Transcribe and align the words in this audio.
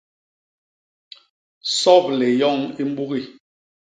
Soble 1.77 2.27
yoñ 2.39 2.59
i 2.81 2.83
mbugi. 2.89 3.21